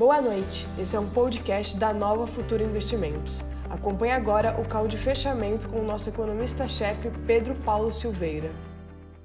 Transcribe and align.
Boa 0.00 0.18
noite, 0.18 0.66
esse 0.78 0.96
é 0.96 0.98
um 0.98 1.10
podcast 1.10 1.76
da 1.76 1.92
Nova 1.92 2.26
Futura 2.26 2.64
Investimentos. 2.64 3.44
Acompanhe 3.68 4.12
agora 4.12 4.58
o 4.58 4.66
call 4.66 4.88
de 4.88 4.96
fechamento 4.96 5.68
com 5.68 5.78
o 5.78 5.86
nosso 5.86 6.08
economista-chefe 6.08 7.10
Pedro 7.26 7.54
Paulo 7.56 7.92
Silveira. 7.92 8.50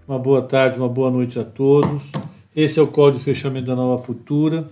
Uma 0.05 0.19
boa 0.19 0.41
tarde, 0.41 0.77
uma 0.77 0.89
boa 0.89 1.09
noite 1.09 1.39
a 1.39 1.45
todos. 1.45 2.11
Esse 2.53 2.77
é 2.77 2.81
o 2.81 2.87
call 2.87 3.09
de 3.09 3.19
fechamento 3.19 3.67
da 3.67 3.73
Nova 3.73 4.03
Futura. 4.03 4.67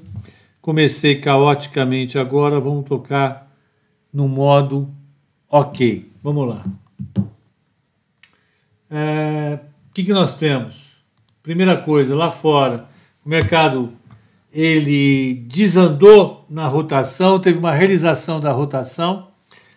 Comecei 0.61 1.21
caoticamente 1.21 2.19
agora, 2.19 2.59
vamos 2.59 2.83
tocar 2.83 3.49
no 4.11 4.27
modo 4.27 4.93
ok. 5.49 6.11
Vamos 6.21 6.49
lá. 6.49 6.65
É, 8.91 9.57
o 9.89 9.93
que, 9.93 10.03
que 10.03 10.11
nós 10.11 10.35
temos? 10.35 10.97
Primeira 11.41 11.79
coisa, 11.79 12.13
lá 12.13 12.29
fora, 12.29 12.89
o 13.25 13.29
mercado 13.29 13.93
ele 14.53 15.33
desandou 15.47 16.45
na 16.47 16.67
rotação, 16.67 17.39
teve 17.39 17.57
uma 17.57 17.71
realização 17.71 18.39
da 18.39 18.51
rotação, 18.51 19.29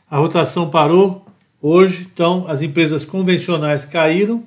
a 0.09 0.18
rotação 0.18 0.68
parou 0.68 1.24
hoje, 1.62 2.06
então 2.12 2.45
as 2.46 2.60
empresas 2.60 3.06
convencionais 3.06 3.87
caíram 3.87 4.45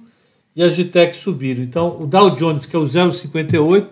e 0.55 0.61
as 0.61 0.75
de 0.75 0.85
tech 0.85 1.17
subiram. 1.17 1.63
Então 1.63 1.99
o 1.99 2.05
Dow 2.05 2.29
Jones, 2.35 2.67
que 2.67 2.75
é 2.75 2.79
o 2.79 2.83
0,58, 2.83 3.87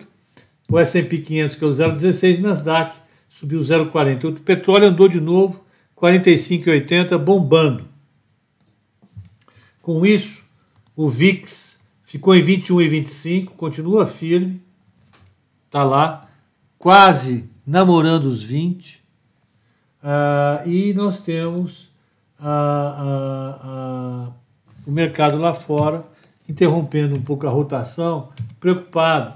o 0.70 0.78
S&P 0.78 1.18
500, 1.18 1.56
que 1.56 1.64
é 1.64 1.66
o 1.66 1.70
0,16, 1.70 2.38
e 2.38 2.40
Nasdaq 2.40 2.96
subiu 3.28 3.60
0,48. 3.60 4.36
O 4.36 4.40
petróleo 4.40 4.86
andou 4.86 5.08
de 5.08 5.20
novo, 5.20 5.64
45,80, 5.96 7.18
bombando. 7.18 7.84
Com 9.82 10.06
isso, 10.06 10.44
o 10.94 11.08
VIX 11.08 11.80
ficou 12.04 12.34
em 12.36 12.44
21,25, 12.44 13.46
continua 13.56 14.06
firme, 14.06 14.60
está 15.66 15.82
lá, 15.82 16.27
quase 16.78 17.50
namorando 17.66 18.26
os 18.26 18.42
20. 18.42 18.96
Uh, 18.96 19.00
ah, 20.02 20.62
e 20.64 20.94
nós 20.94 21.20
temos 21.20 21.88
o 24.86 24.90
mercado 24.90 25.38
lá 25.38 25.52
fora 25.52 26.06
interrompendo 26.48 27.16
um 27.16 27.22
pouco 27.22 27.46
a 27.46 27.50
rotação, 27.50 28.30
preocupado 28.60 29.34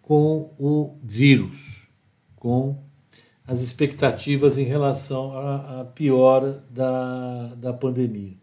com 0.00 0.50
o 0.58 0.96
vírus, 1.02 1.86
com 2.36 2.82
as 3.46 3.60
expectativas 3.60 4.58
em 4.58 4.64
relação 4.64 5.36
à, 5.36 5.80
à 5.80 5.84
piora 5.84 6.64
da, 6.70 7.54
da 7.56 7.72
pandemia. 7.72 8.34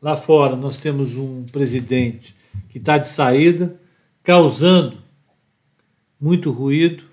Lá 0.00 0.16
fora, 0.16 0.54
nós 0.54 0.76
temos 0.76 1.16
um 1.16 1.44
presidente 1.44 2.36
que 2.68 2.78
está 2.78 2.98
de 2.98 3.08
saída, 3.08 3.74
causando 4.22 4.98
muito 6.20 6.52
ruído 6.52 7.07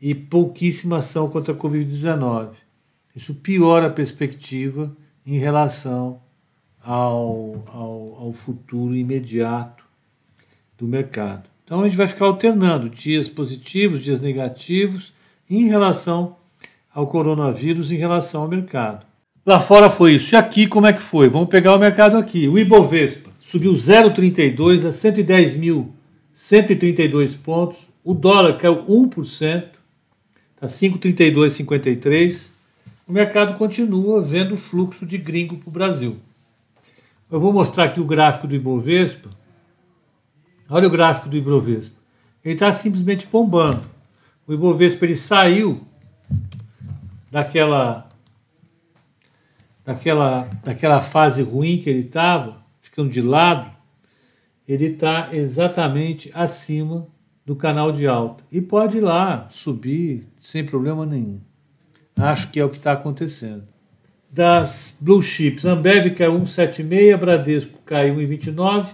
e 0.00 0.14
pouquíssima 0.14 0.98
ação 0.98 1.28
contra 1.28 1.52
a 1.52 1.56
Covid-19. 1.56 2.50
Isso 3.14 3.34
piora 3.34 3.86
a 3.86 3.90
perspectiva 3.90 4.94
em 5.26 5.38
relação 5.38 6.20
ao, 6.82 7.62
ao, 7.66 8.16
ao 8.20 8.32
futuro 8.32 8.94
imediato 8.94 9.84
do 10.78 10.86
mercado. 10.86 11.48
Então 11.64 11.82
a 11.82 11.88
gente 11.88 11.96
vai 11.96 12.06
ficar 12.06 12.26
alternando 12.26 12.88
dias 12.88 13.28
positivos, 13.28 14.02
dias 14.02 14.20
negativos 14.20 15.12
em 15.50 15.68
relação 15.68 16.36
ao 16.94 17.06
coronavírus, 17.06 17.92
em 17.92 17.96
relação 17.96 18.42
ao 18.42 18.48
mercado. 18.48 19.06
Lá 19.44 19.60
fora 19.60 19.90
foi 19.90 20.14
isso. 20.14 20.34
E 20.34 20.36
aqui 20.36 20.66
como 20.66 20.86
é 20.86 20.92
que 20.92 21.00
foi? 21.00 21.28
Vamos 21.28 21.48
pegar 21.48 21.74
o 21.74 21.78
mercado 21.78 22.16
aqui. 22.16 22.48
O 22.48 22.58
Ibovespa 22.58 23.30
subiu 23.40 23.72
0,32 23.72 24.86
a 24.86 24.90
110.132 24.90 27.36
pontos. 27.36 27.88
O 28.04 28.14
dólar 28.14 28.58
caiu 28.58 28.84
1%, 28.84 29.77
está 30.58 30.66
5,32,53. 30.66 32.50
O 33.06 33.12
mercado 33.12 33.56
continua 33.56 34.20
vendo 34.20 34.56
fluxo 34.56 35.06
de 35.06 35.16
gringo 35.16 35.56
para 35.56 35.68
o 35.68 35.72
Brasil. 35.72 36.16
Eu 37.30 37.38
vou 37.38 37.52
mostrar 37.52 37.84
aqui 37.84 38.00
o 38.00 38.04
gráfico 38.04 38.46
do 38.46 38.56
Ibovespa. 38.56 39.30
Olha 40.68 40.88
o 40.88 40.90
gráfico 40.90 41.28
do 41.28 41.36
Ibovespa. 41.36 41.96
Ele 42.44 42.54
está 42.54 42.72
simplesmente 42.72 43.26
bombando. 43.26 43.82
O 44.46 44.52
Ibovespa 44.52 45.04
ele 45.04 45.14
saiu 45.14 45.86
daquela, 47.30 48.08
daquela, 49.84 50.48
daquela 50.64 51.00
fase 51.00 51.42
ruim 51.42 51.78
que 51.78 51.88
ele 51.88 52.00
estava, 52.00 52.56
ficando 52.80 53.10
de 53.10 53.22
lado. 53.22 53.70
Ele 54.66 54.86
está 54.86 55.28
exatamente 55.32 56.30
acima 56.34 57.06
do 57.48 57.56
canal 57.56 57.90
de 57.90 58.06
alta. 58.06 58.44
E 58.52 58.60
pode 58.60 58.98
ir 58.98 59.00
lá 59.00 59.48
subir 59.50 60.28
sem 60.38 60.66
problema 60.66 61.06
nenhum. 61.06 61.40
Acho 62.14 62.50
que 62.50 62.60
é 62.60 62.64
o 62.64 62.68
que 62.68 62.76
está 62.76 62.92
acontecendo 62.92 63.64
das 64.30 64.98
blue 65.00 65.22
chips. 65.22 65.64
Ambev 65.64 66.10
caiu 66.10 66.38
1,76, 66.38 67.16
Bradesco 67.16 67.78
caiu 67.86 68.16
1,29, 68.16 68.88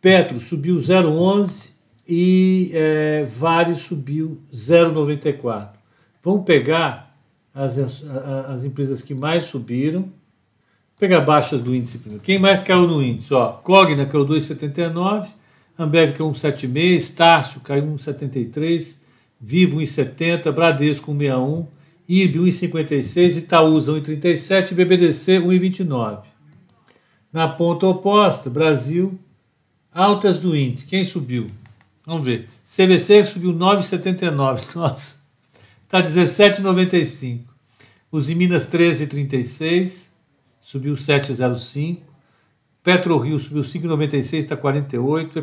Petro 0.00 0.40
subiu 0.40 0.76
0,11 0.76 1.72
e 2.08 2.70
é, 2.72 3.24
Vale 3.24 3.74
subiu 3.74 4.40
0,94. 4.50 5.72
Vamos 6.22 6.46
pegar 6.46 7.14
as, 7.54 7.76
as, 7.76 8.06
as, 8.48 8.64
empresas 8.64 9.02
que 9.02 9.12
mais 9.12 9.44
subiram, 9.44 10.08
pegar 10.98 11.20
baixas 11.20 11.60
do 11.60 11.74
índice 11.74 11.98
primeiro. 11.98 12.24
Quem 12.24 12.38
mais 12.38 12.62
caiu 12.62 12.86
no 12.86 13.02
índice? 13.02 13.34
Ó, 13.34 13.52
Cogna 13.52 14.06
caiu 14.06 14.24
2,79, 14.24 15.39
Ambev 15.80 16.12
caiu 16.12 16.30
1,76, 16.30 16.96
Estácio 16.96 17.60
caiu 17.62 17.86
1,73, 17.86 18.98
Vivo 19.40 19.78
1,70, 19.78 20.52
Bradesco 20.52 21.10
1,61, 21.10 21.66
IB 22.06 22.38
1,56, 22.38 23.38
Itaúsa 23.38 23.92
1,37 23.92 24.72
e 24.72 24.74
BBDC 24.74 25.40
1,29. 25.40 26.24
Na 27.32 27.48
ponta 27.48 27.86
oposta, 27.86 28.50
Brasil, 28.50 29.18
altas 29.90 30.36
do 30.36 30.54
índice. 30.54 30.84
Quem 30.84 31.02
subiu? 31.02 31.46
Vamos 32.04 32.26
ver. 32.26 32.46
CVC 32.66 33.24
subiu 33.24 33.54
9,79. 33.54 34.74
Nossa, 34.76 35.22
está 35.84 36.02
17,95. 36.02 37.40
Os 38.12 38.28
em 38.28 38.34
Minas 38.34 38.70
13,36, 38.70 40.08
subiu 40.60 40.92
7,05. 40.92 42.09
PetroRio 42.82 43.38
subiu 43.38 43.62
5,96, 43.62 44.38
está 44.38 44.56
48. 44.56 45.38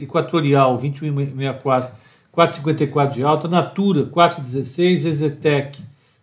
Equatorial 0.00 0.78
21,64, 0.78 1.90
4,54 2.34 3.12
de 3.12 3.22
alta. 3.22 3.48
Natura 3.48 4.06
4,16. 4.06 5.06
Exetec 5.06 5.78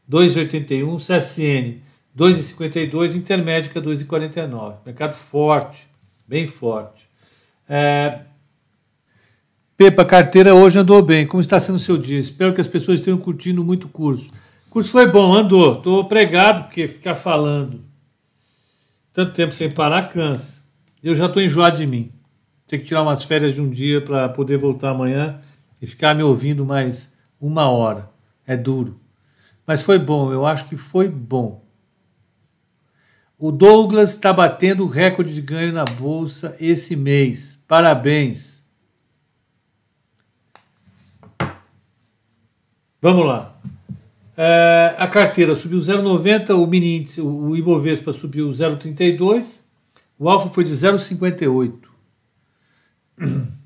2,81, 0.10 0.98
CSN 0.98 1.82
2,52, 2.18 3.16
Intermédica 3.16 3.80
2,49. 3.80 4.78
Mercado 4.86 5.14
forte, 5.14 5.88
bem 6.28 6.48
forte. 6.48 7.08
É... 7.68 8.22
Pepa, 9.78 10.04
carteira 10.04 10.54
hoje 10.54 10.80
andou 10.80 11.02
bem. 11.04 11.26
Como 11.26 11.40
está 11.40 11.60
sendo 11.60 11.76
o 11.76 11.80
seu 11.80 11.98
dia? 11.98 12.18
Espero 12.18 12.54
que 12.54 12.60
as 12.60 12.68
pessoas 12.68 13.00
tenham 13.00 13.18
curtindo 13.20 13.64
muito 13.64 13.86
o 13.86 13.90
curso. 13.90 14.30
O 14.68 14.72
curso 14.72 14.92
foi 14.92 15.06
bom, 15.06 15.34
andou. 15.34 15.78
Estou 15.78 16.04
pregado, 16.06 16.64
porque 16.64 16.88
ficar 16.88 17.16
falando 17.16 17.89
tanto 19.20 19.34
tempo 19.34 19.54
sem 19.54 19.70
parar 19.70 20.04
cansa. 20.04 20.64
Eu 21.04 21.14
já 21.14 21.26
estou 21.26 21.42
enjoado 21.42 21.76
de 21.76 21.86
mim. 21.86 22.10
Tenho 22.66 22.82
que 22.82 22.88
tirar 22.88 23.04
umas 23.04 23.26
férias 23.26 23.54
de 23.54 23.60
um 23.60 23.70
dia 23.70 24.00
para 24.00 24.30
poder 24.30 24.58
voltar 24.58 24.92
amanhã 24.92 25.42
e 25.82 25.86
ficar 25.86 26.16
me 26.16 26.24
ouvindo 26.24 26.66
mais 26.66 27.14
uma 27.40 27.70
hora. 27.70 28.10
É 28.48 28.56
duro. 28.56 28.98
Mas 29.68 29.84
foi 29.84 30.00
bom, 30.00 30.32
eu 30.32 30.46
acho 30.46 30.70
que 30.70 30.78
foi 30.78 31.10
bom. 31.10 31.66
O 33.38 33.52
Douglas 33.52 34.12
está 34.12 34.32
batendo 34.32 34.86
o 34.86 34.88
recorde 34.88 35.36
de 35.36 35.42
ganho 35.42 35.74
na 35.74 35.84
bolsa 35.84 36.56
esse 36.58 36.96
mês. 36.96 37.62
Parabéns. 37.68 38.64
Vamos 43.02 43.26
lá. 43.26 43.60
É, 44.42 44.96
a 44.98 45.06
carteira 45.06 45.54
subiu 45.54 45.80
0,90, 45.80 46.56
o 46.56 46.66
mini 46.66 47.00
índice, 47.00 47.20
o 47.20 47.58
Ibovespa 47.58 48.14
subiu 48.14 48.48
0,32, 48.48 49.64
o 50.18 50.30
alfa 50.30 50.48
foi 50.48 50.64
de 50.64 50.72
0,58. 50.72 51.74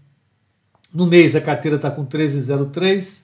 No 0.92 1.08
mês 1.08 1.36
a 1.36 1.42
carteira 1.42 1.78
está 1.78 1.90
com 1.90 2.06
13,03, 2.06 3.24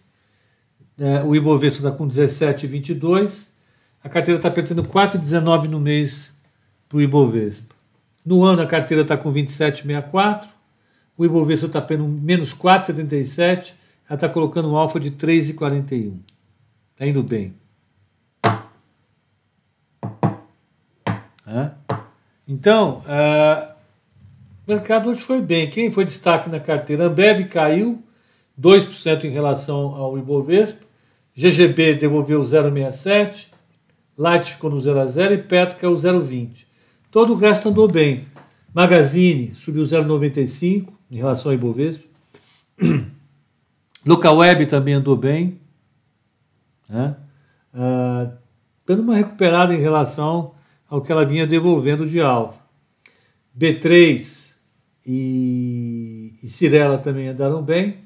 é, 0.97 1.23
o 1.23 1.35
Ibovespa 1.35 1.77
está 1.77 1.91
com 1.91 2.07
17,22. 2.07 3.49
A 4.03 4.09
carteira 4.09 4.39
está 4.39 4.47
apertando 4.47 4.83
4,19 4.83 5.65
no 5.65 5.79
mês 5.79 6.35
para 6.87 6.97
o 6.97 7.01
Ibovespa. 7.01 7.75
No 8.25 8.43
ano 8.43 8.63
a 8.63 8.65
carteira 8.65 9.03
está 9.03 9.15
com 9.15 9.31
27,64. 9.31 10.47
O 11.15 11.23
Ibovespa 11.25 11.67
está 11.67 11.77
apenas 11.77 12.07
menos 12.07 12.55
4,77. 12.55 13.73
Ela 14.07 14.15
está 14.15 14.27
colocando 14.27 14.67
um 14.71 14.75
alfa 14.75 14.99
de 14.99 15.11
3,41. 15.11 16.17
Está 16.99 17.07
indo 17.07 17.23
bem. 17.23 17.53
Então, 22.45 23.01
o 24.67 24.69
mercado 24.69 25.07
hoje 25.09 25.21
foi 25.21 25.41
bem. 25.41 25.69
Quem 25.69 25.89
foi 25.89 26.03
destaque 26.03 26.49
na 26.49 26.59
carteira? 26.59 27.05
Ambev 27.05 27.47
caiu 27.47 28.03
2% 28.59 29.23
em 29.23 29.29
relação 29.29 29.95
ao 29.95 30.17
Ibovespa. 30.17 30.85
GGB 31.33 31.95
devolveu 31.95 32.41
0,67, 32.41 33.47
Light 34.17 34.55
ficou 34.55 34.69
no 34.69 34.77
0 34.77 34.99
a 34.99 35.05
0 35.05 35.35
e 35.35 35.37
Petro 35.37 35.89
o 35.89 35.95
0,20. 35.95 36.65
Todo 37.09 37.31
o 37.31 37.37
resto 37.37 37.69
andou 37.69 37.87
bem. 37.87 38.25
Magazine 38.73 39.53
subiu 39.55 39.83
0,95 39.83 40.89
em 41.09 41.15
relação 41.15 41.49
ao 41.49 41.55
Ibovespa. 41.55 42.03
Local 44.05 44.35
Web 44.35 44.65
também 44.65 44.95
andou 44.95 45.15
bem. 45.15 45.61
Né? 46.89 47.15
Ah, 47.73 48.31
dando 48.85 49.03
uma 49.03 49.15
recuperada 49.15 49.73
em 49.73 49.79
relação 49.79 50.55
ao 50.89 51.01
que 51.01 51.11
ela 51.11 51.23
vinha 51.23 51.45
devolvendo 51.45 52.05
de 52.05 52.19
alvo. 52.19 52.59
B3 53.57 54.55
e, 55.05 56.35
e 56.41 56.47
Cirela 56.47 56.97
também 56.97 57.27
andaram 57.27 57.61
bem, 57.61 58.05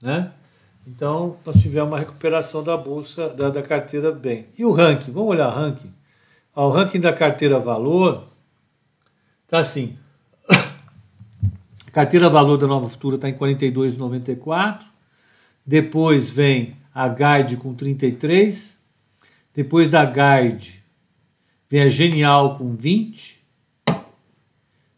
né? 0.00 0.32
Então, 0.86 1.36
nós 1.46 1.62
tivemos 1.62 1.90
uma 1.90 1.98
recuperação 1.98 2.62
da 2.62 2.76
bolsa, 2.76 3.28
da, 3.28 3.50
da 3.50 3.62
carteira 3.62 4.10
bem. 4.10 4.48
E 4.58 4.64
o 4.64 4.72
ranking? 4.72 5.12
Vamos 5.12 5.30
olhar 5.30 5.48
o 5.48 5.54
ranking? 5.54 5.92
o 6.54 6.68
ranking 6.68 7.00
da 7.00 7.12
carteira 7.12 7.58
valor 7.58 8.28
tá 9.46 9.58
assim. 9.58 9.96
A 10.48 11.90
carteira 11.92 12.28
valor 12.28 12.58
da 12.58 12.66
Nova 12.66 12.88
Futura 12.88 13.16
está 13.16 13.28
em 13.28 13.34
42,94. 13.34 14.91
Depois 15.64 16.30
vem 16.30 16.76
a 16.94 17.08
Guide 17.08 17.56
com 17.56 17.74
33. 17.74 18.80
Depois 19.54 19.88
da 19.88 20.04
Guide 20.04 20.82
vem 21.70 21.82
a 21.82 21.88
Genial 21.88 22.56
com 22.56 22.74
20. 22.74 23.42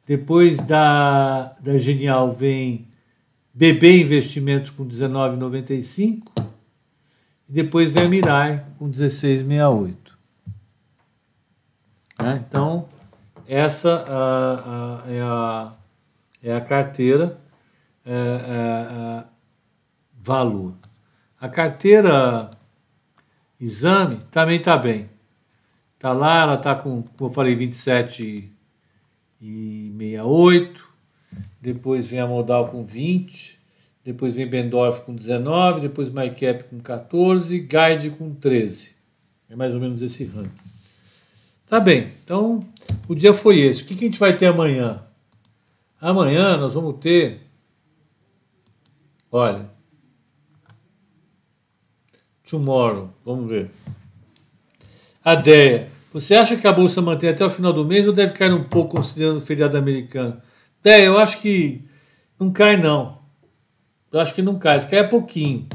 Depois 0.06 0.58
da, 0.58 1.55
da 1.61 1.78
Genial 1.78 2.32
vem 2.32 2.88
BB 3.52 4.02
Investimentos 4.02 4.70
com 4.70 4.87
19,95. 4.87 6.22
E 7.49 7.52
depois 7.52 7.90
vem 7.90 8.06
a 8.06 8.08
Mirai 8.08 8.66
com 8.78 8.90
16,68. 8.90 9.96
É, 12.19 12.37
então, 12.37 12.87
essa 13.46 14.05
a, 14.08 15.02
a, 15.05 15.12
é, 15.12 15.20
a, 15.20 15.72
é 16.43 16.55
a 16.55 16.61
carteira 16.61 17.38
é, 18.05 18.12
é, 18.12 18.14
é, 18.14 19.25
valor. 20.25 20.75
A 21.38 21.49
carteira 21.49 22.50
exame 23.61 24.21
também 24.31 24.56
está 24.56 24.76
bem. 24.76 25.11
Está 25.94 26.12
lá, 26.12 26.43
ela 26.43 26.55
está 26.55 26.75
com, 26.75 27.03
como 27.17 27.31
eu 27.31 27.35
falei, 27.35 27.55
27 27.55 28.50
e 29.41 29.93
68. 29.99 30.88
Depois 31.61 32.09
vem 32.09 32.21
a 32.21 32.26
Modal 32.26 32.69
com 32.69 32.82
20. 32.82 33.59
Depois 34.03 34.35
vem 34.35 34.47
Bendorf 34.47 35.03
com 35.03 35.15
19. 35.15 35.82
Depois 35.82 36.09
MyCap 36.09 36.65
com 36.65 36.81
14. 36.81 37.59
Guide 37.61 38.11
com 38.11 38.35
13. 38.35 38.94
É 39.50 39.56
mais 39.56 39.75
ou 39.75 39.81
menos 39.81 40.00
esse 40.00 40.25
ranking. 40.25 40.50
Tá 41.67 41.81
bem, 41.81 42.06
então 42.23 42.61
o 43.09 43.15
dia 43.15 43.32
foi 43.32 43.61
esse. 43.61 43.82
O 43.82 43.87
que, 43.87 43.94
que 43.94 44.05
a 44.05 44.09
gente 44.09 44.19
vai 44.19 44.37
ter 44.37 44.47
amanhã? 44.47 45.03
Amanhã 46.00 46.56
nós 46.56 46.75
vamos 46.75 46.99
ter. 47.00 47.41
Olha, 49.32 49.69
tomorrow. 52.49 53.11
Vamos 53.25 53.49
ver. 53.49 53.70
A 55.25 55.35
ideia. 55.35 55.88
Você 56.12 56.35
acha 56.35 56.56
que 56.56 56.67
a 56.67 56.73
bolsa 56.73 57.02
mantém 57.02 57.31
até 57.31 57.44
o 57.44 57.50
final 57.50 57.73
do 57.73 57.85
mês 57.85 58.06
ou 58.06 58.12
deve 58.12 58.32
cair 58.35 58.52
um 58.52 58.64
pouco 58.64 58.96
considerando 58.96 59.38
o 59.38 59.41
feriado 59.41 59.76
americano? 59.76 60.41
Ideia, 60.81 61.06
eu 61.06 61.19
acho 61.19 61.41
que 61.41 61.82
não 62.38 62.52
cai 62.52 62.76
não. 62.76 63.19
Eu 64.12 64.20
acho 64.20 64.32
que 64.32 64.43
não 64.43 64.58
cai, 64.58 64.79
se 64.79 64.88
cai 64.88 65.00
é 65.00 65.05
pouquinho. 65.05 65.67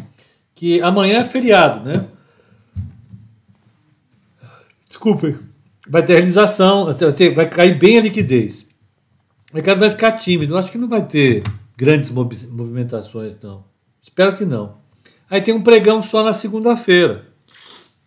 Que 0.55 0.81
amanhã 0.81 1.19
é 1.19 1.25
feriado, 1.25 1.83
né? 1.83 1.93
Desculpem. 4.87 5.37
Vai 5.87 6.05
ter 6.05 6.13
realização, 6.13 6.87
vai 7.35 7.49
cair 7.49 7.77
bem 7.77 7.97
a 7.97 8.01
liquidez. 8.01 8.67
O 9.51 9.55
mercado 9.55 9.79
vai 9.79 9.89
ficar 9.89 10.13
tímido. 10.13 10.53
Eu 10.53 10.57
acho 10.57 10.71
que 10.71 10.77
não 10.77 10.87
vai 10.87 11.05
ter 11.05 11.43
grandes 11.75 12.11
movimentações, 12.11 13.39
não. 13.39 13.65
Espero 14.01 14.37
que 14.37 14.45
não. 14.45 14.78
Aí 15.29 15.41
tem 15.41 15.53
um 15.53 15.61
pregão 15.61 16.01
só 16.01 16.23
na 16.23 16.33
segunda-feira. 16.33 17.25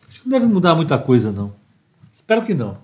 Acho 0.09 0.23
que 0.23 0.29
não 0.29 0.39
deve 0.39 0.53
mudar 0.53 0.75
muita 0.75 0.99
coisa, 0.99 1.31
não. 1.31 1.55
Espero 2.13 2.45
que 2.45 2.55
não. 2.55 2.79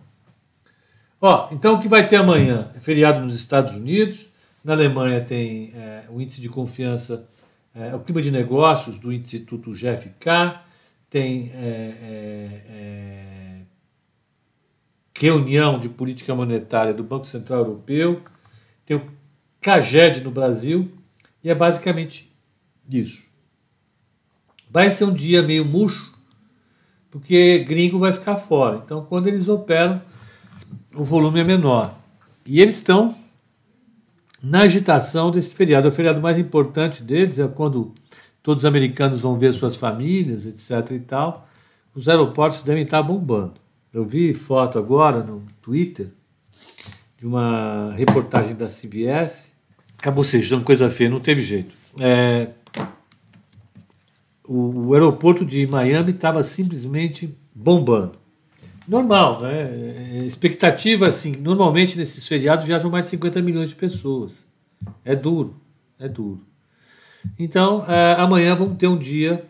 Ó, 1.21 1.49
então 1.51 1.75
o 1.75 1.81
que 1.81 1.89
vai 1.89 2.07
ter 2.07 2.17
amanhã? 2.17 2.71
É 2.77 2.81
feriado 2.81 3.21
nos 3.21 3.35
Estados 3.35 3.75
Unidos. 3.75 4.29
Na 4.63 4.75
Alemanha 4.75 5.21
tem 5.21 5.73
é, 5.75 6.05
o 6.11 6.21
índice 6.21 6.41
de 6.41 6.49
confiança, 6.49 7.29
é, 7.75 7.95
o 7.95 8.01
clima 8.01 8.23
de 8.23 8.31
negócios 8.31 8.99
do 8.99 9.13
Instituto 9.13 9.73
GFK. 9.73 10.61
Tem 11.11 11.51
é, 11.55 11.95
é, 12.03 12.63
é, 12.71 13.61
reunião 15.19 15.81
de 15.81 15.89
política 15.89 16.35
monetária 16.35 16.95
do 16.95 17.03
Banco 17.03 17.27
Central 17.27 17.61
Europeu. 17.61 18.23
Tem 18.87 18.97
o 18.97 19.07
CAGED 19.61 20.23
no 20.23 20.31
Brasil. 20.31 20.93
E 21.43 21.51
é 21.51 21.55
basicamente 21.55 22.33
isso. 22.89 23.28
Vai 24.71 24.91
ser 24.91 25.05
um 25.05 25.13
dia 25.13 25.43
meio 25.43 25.65
murcho, 25.65 26.13
porque 27.11 27.61
gringo 27.61 27.99
vai 27.99 28.13
ficar 28.13 28.37
fora. 28.37 28.83
Então, 28.85 29.05
quando 29.05 29.27
eles 29.27 29.49
operam, 29.49 30.01
o 30.95 31.05
volume 31.05 31.41
é 31.41 31.45
menor. 31.45 31.95
E 32.47 32.61
eles 32.61 32.75
estão 32.77 33.15
na 34.43 34.61
agitação 34.61 35.31
desse 35.31 35.55
feriado. 35.55 35.89
O 35.89 35.93
feriado 35.93 36.21
mais 36.21 36.39
importante 36.39 37.03
deles 37.03 37.39
é 37.39 37.47
quando 37.49 37.93
todos 38.43 38.65
os 38.65 38.69
americanos 38.69 39.21
vão 39.21 39.37
ver 39.37 39.53
suas 39.53 39.77
famílias, 39.77 40.47
etc. 40.47 40.93
e 40.93 41.01
tal. 41.01 41.49
Os 41.95 42.09
aeroportos 42.09 42.63
devem 42.63 42.85
estar 42.85 43.03
bombando. 43.03 43.55
Eu 43.93 44.05
vi 44.05 44.35
foto 44.35 44.79
agora 44.79 45.23
no 45.23 45.43
Twitter 45.61 46.09
de 47.19 47.27
uma 47.27 47.93
reportagem 47.95 48.55
da 48.55 48.69
CBS. 48.69 49.51
Acabou 49.99 50.23
sejando 50.23 50.65
coisa 50.65 50.89
feia, 50.89 51.11
não 51.11 51.21
teve 51.21 51.43
jeito. 51.43 51.75
É, 51.99 52.51
o, 54.49 54.89
o 54.89 54.95
aeroporto 54.95 55.45
de 55.45 55.67
Miami 55.67 56.13
estava 56.13 56.43
simplesmente 56.43 57.37
bombando. 57.55 58.19
Normal, 58.89 59.43
né? 59.43 59.61
É, 59.61 60.25
expectativa, 60.25 61.07
assim, 61.07 61.33
normalmente 61.33 61.99
nesses 61.99 62.27
feriados 62.27 62.65
viajam 62.65 62.91
mais 62.91 63.05
de 63.05 63.11
50 63.11 63.43
milhões 63.43 63.69
de 63.69 63.75
pessoas. 63.75 64.47
É 65.05 65.15
duro, 65.15 65.55
é 65.99 66.09
duro. 66.09 66.41
Então, 67.39 67.85
é, 67.87 68.15
amanhã 68.15 68.55
vamos 68.55 68.79
ter 68.79 68.89
um 68.89 68.97
dia 68.97 69.45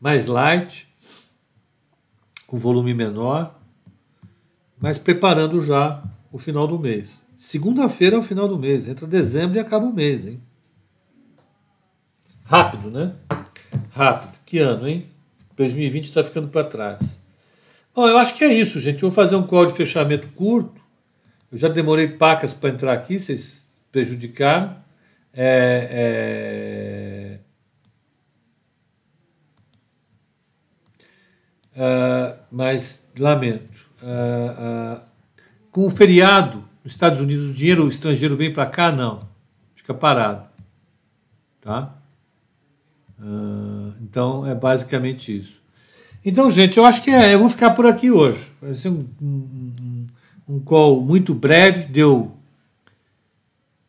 mais 0.00 0.24
light, 0.24 0.88
com 2.46 2.56
volume 2.56 2.94
menor, 2.94 3.60
mas 4.80 4.96
preparando 4.96 5.60
já 5.60 6.02
o 6.32 6.38
final 6.38 6.66
do 6.66 6.78
mês. 6.78 7.22
Segunda-feira 7.36 8.16
é 8.16 8.18
o 8.18 8.22
final 8.22 8.48
do 8.48 8.58
mês, 8.58 8.88
entra 8.88 9.06
dezembro 9.06 9.58
e 9.58 9.60
acaba 9.60 9.84
o 9.84 9.92
mês, 9.92 10.24
hein? 10.24 10.40
Rápido, 12.44 12.90
né? 12.90 13.14
Rápido. 13.90 14.37
Que 14.48 14.60
ano, 14.60 14.88
hein? 14.88 15.04
2020 15.58 16.04
está 16.04 16.24
ficando 16.24 16.48
para 16.48 16.64
trás. 16.64 17.20
Bom, 17.94 18.08
eu 18.08 18.16
acho 18.16 18.34
que 18.34 18.44
é 18.44 18.48
isso, 18.50 18.80
gente. 18.80 19.02
Vou 19.02 19.10
fazer 19.10 19.36
um 19.36 19.42
call 19.42 19.66
de 19.66 19.74
fechamento 19.74 20.26
curto. 20.28 20.80
Eu 21.52 21.58
já 21.58 21.68
demorei 21.68 22.08
pacas 22.08 22.54
para 22.54 22.70
entrar 22.70 22.94
aqui, 22.94 23.20
vocês 23.20 23.82
prejudicaram. 23.92 24.74
É, 25.34 27.38
é... 31.76 31.76
Uh, 31.76 32.38
mas 32.50 33.12
lamento. 33.18 33.68
Uh, 34.02 34.96
uh, 34.96 35.00
com 35.70 35.86
o 35.86 35.90
feriado 35.90 36.66
nos 36.82 36.94
Estados 36.94 37.20
Unidos, 37.20 37.50
o 37.50 37.52
dinheiro 37.52 37.86
estrangeiro 37.86 38.34
vem 38.34 38.50
para 38.50 38.64
cá? 38.64 38.90
Não. 38.90 39.28
Fica 39.74 39.92
parado. 39.92 40.48
Tá? 41.60 41.94
Uh, 43.20 43.77
então 44.08 44.46
é 44.46 44.54
basicamente 44.54 45.36
isso. 45.36 45.60
Então, 46.24 46.50
gente, 46.50 46.78
eu 46.78 46.84
acho 46.84 47.02
que 47.02 47.10
é. 47.10 47.34
Eu 47.34 47.40
vou 47.40 47.48
ficar 47.48 47.70
por 47.70 47.86
aqui 47.86 48.10
hoje. 48.10 48.50
Vai 48.60 48.74
ser 48.74 48.88
um, 48.88 49.06
um, 49.20 50.06
um 50.48 50.60
call 50.60 51.00
muito 51.00 51.34
breve, 51.34 51.84
deu 51.86 52.32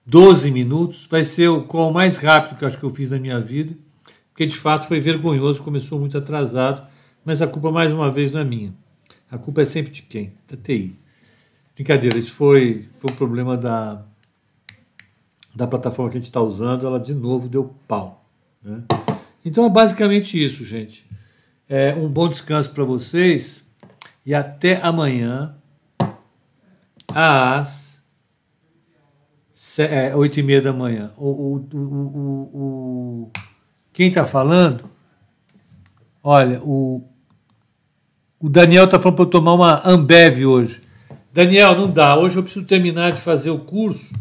12 0.06 0.52
minutos. 0.52 1.08
Vai 1.10 1.24
ser 1.24 1.48
o 1.48 1.64
call 1.64 1.92
mais 1.92 2.18
rápido 2.18 2.58
que 2.58 2.64
eu 2.64 2.68
acho 2.68 2.78
que 2.78 2.84
eu 2.84 2.94
fiz 2.94 3.10
na 3.10 3.20
minha 3.20 3.40
vida, 3.40 3.74
porque 4.32 4.46
de 4.46 4.56
fato 4.56 4.88
foi 4.88 5.00
vergonhoso, 5.00 5.64
começou 5.64 6.00
muito 6.00 6.18
atrasado, 6.18 6.88
mas 7.24 7.42
a 7.42 7.48
culpa, 7.48 7.72
mais 7.72 7.92
uma 7.92 8.12
vez, 8.12 8.32
não 8.32 8.42
é 8.42 8.44
minha. 8.44 8.74
A 9.32 9.38
culpa 9.38 9.62
é 9.62 9.66
sempre 9.66 9.92
de 9.92 10.02
quem? 10.02 10.34
Da 10.48 10.58
TI. 10.58 10.96
Brincadeira, 11.76 12.18
isso 12.18 12.34
foi, 12.34 12.90
foi 12.98 13.12
um 13.12 13.16
problema 13.16 13.56
da, 13.56 14.04
da 15.56 15.66
plataforma 15.66 16.12
que 16.12 16.18
a 16.18 16.20
gente 16.20 16.30
está 16.30 16.42
usando, 16.42 16.86
ela 16.86 17.00
de 17.00 17.14
novo 17.14 17.48
deu 17.48 17.74
pau. 17.88 18.26
Né? 18.62 18.84
Então 19.50 19.66
é 19.66 19.70
basicamente 19.70 20.42
isso, 20.42 20.64
gente. 20.64 21.04
É 21.68 21.96
um 21.96 22.08
bom 22.08 22.30
descanso 22.30 22.70
para 22.70 22.84
vocês 22.84 23.68
e 24.24 24.36
até 24.36 24.80
amanhã 24.84 25.56
às 27.12 28.00
é, 29.80 30.16
oito 30.16 30.40
e 30.40 30.44
meia 30.44 30.62
da 30.62 30.72
manhã. 30.72 31.12
O, 31.18 31.58
o, 31.74 32.52
o, 32.54 33.32
Quem 33.92 34.10
está 34.10 34.28
falando? 34.28 34.88
Olha, 36.24 36.62
o, 36.62 37.04
o 38.40 38.50
Daniel 38.50 38.86
está 38.86 39.00
falando 39.00 39.16
para 39.16 39.26
eu 39.26 39.30
tomar 39.32 39.56
uma 39.56 39.82
Ambev 39.84 40.46
hoje. 40.46 40.80
Daniel, 41.34 41.76
não 41.76 41.90
dá. 41.90 42.16
Hoje 42.16 42.38
eu 42.38 42.44
preciso 42.44 42.68
terminar 42.68 43.14
de 43.14 43.22
fazer 43.22 43.50
o 43.50 43.58
curso, 43.58 44.14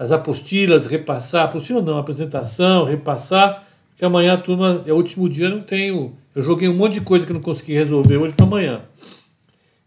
as 0.00 0.10
apostilas, 0.10 0.86
repassar. 0.86 1.44
Apostila 1.44 1.82
não, 1.82 1.98
apresentação, 1.98 2.84
repassar. 2.84 3.66
Que 3.98 4.04
amanhã 4.04 4.32
a 4.32 4.38
turma, 4.38 4.82
é 4.86 4.92
o 4.94 4.96
último 4.96 5.28
dia, 5.28 5.50
não 5.50 5.60
tenho. 5.60 6.16
Eu 6.34 6.42
joguei 6.42 6.66
um 6.70 6.74
monte 6.74 6.94
de 6.94 7.00
coisa 7.02 7.26
que 7.26 7.34
não 7.34 7.40
consegui 7.40 7.74
resolver 7.74 8.16
hoje 8.16 8.32
para 8.32 8.46
amanhã. 8.46 8.80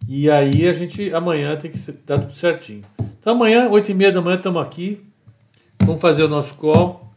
E 0.08 0.29
aí 0.29 0.67
a 0.67 0.74
gente, 0.74 1.12
amanhã 1.15 1.58
tem 1.58 1.72
que 1.72 1.79
dar 2.05 2.20
tudo 2.20 2.34
certinho. 2.34 2.84
Então 3.20 3.34
amanhã, 3.34 3.67
8 3.67 3.89
e 3.89 3.93
meia 3.96 4.12
da 4.12 4.22
manhã, 4.22 4.38
estamos 4.38 4.62
aqui. 4.62 5.01
Vamos 5.84 6.00
fazer 6.00 6.22
o 6.24 6.27
nosso 6.27 6.58
call 6.58 7.12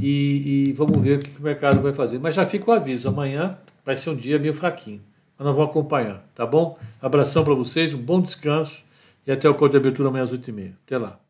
e, 0.00 0.70
e 0.70 0.72
vamos 0.72 1.00
ver 1.00 1.18
o 1.18 1.20
que, 1.20 1.30
que 1.30 1.38
o 1.38 1.44
mercado 1.44 1.80
vai 1.80 1.94
fazer. 1.94 2.18
Mas 2.18 2.34
já 2.34 2.44
fica 2.44 2.68
o 2.68 2.74
aviso, 2.74 3.08
amanhã 3.08 3.56
vai 3.84 3.96
ser 3.96 4.10
um 4.10 4.16
dia 4.16 4.36
meio 4.40 4.52
fraquinho. 4.52 5.00
Mas 5.38 5.46
nós 5.46 5.54
vamos 5.54 5.70
acompanhar, 5.70 6.28
tá 6.34 6.44
bom? 6.44 6.76
Abração 7.00 7.44
para 7.44 7.54
vocês, 7.54 7.94
um 7.94 7.98
bom 7.98 8.20
descanso 8.20 8.82
e 9.24 9.30
até 9.30 9.48
o 9.48 9.54
call 9.54 9.68
de 9.68 9.76
abertura 9.76 10.08
amanhã 10.08 10.24
às 10.24 10.32
8 10.32 10.50
e 10.50 10.52
meia. 10.52 10.74
Até 10.84 10.98
lá. 10.98 11.21